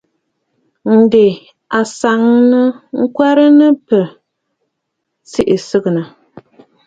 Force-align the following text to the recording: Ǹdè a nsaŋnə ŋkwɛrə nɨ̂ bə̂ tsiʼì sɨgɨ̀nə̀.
Ǹdè 0.99 1.25
a 1.77 1.79
nsaŋnə 1.87 2.61
ŋkwɛrə 3.01 3.45
nɨ̂ 3.57 3.69
bə̂ 3.87 4.03
tsiʼì 5.29 5.55
sɨgɨ̀nə̀. 5.67 6.05